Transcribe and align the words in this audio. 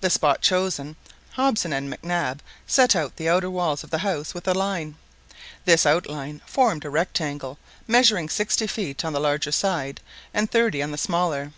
The 0.00 0.08
spot 0.08 0.40
chosen, 0.40 0.96
Hobson 1.32 1.70
and 1.70 1.90
Mac 1.90 2.02
Nab 2.02 2.40
set 2.66 2.96
out 2.96 3.16
the 3.16 3.28
outer 3.28 3.50
walls 3.50 3.84
of 3.84 3.90
the 3.90 3.98
house 3.98 4.32
with 4.32 4.44
the 4.44 4.54
line. 4.56 4.96
This 5.66 5.84
outline 5.84 6.40
formed 6.46 6.86
a 6.86 6.88
rectangle 6.88 7.58
measuring 7.86 8.30
sixty 8.30 8.66
feet 8.66 9.04
on 9.04 9.12
the 9.12 9.20
larger 9.20 9.52
side, 9.52 10.00
and 10.32 10.50
thirty 10.50 10.82
on 10.82 10.90
the 10.90 10.96
smaller. 10.96 11.52